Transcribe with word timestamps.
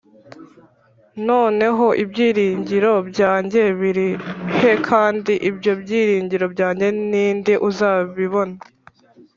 noneho 1.27 1.85
ibyiringiro 2.03 2.93
byanjye 3.09 3.61
biri 3.79 4.09
he, 4.57 4.71
kandi 4.89 5.33
ibyo 5.49 5.71
byiringiro 5.81 6.45
byanjye 6.53 6.87
ni 7.09 7.25
nde 7.37 7.53
uzabibona’ 7.69 8.55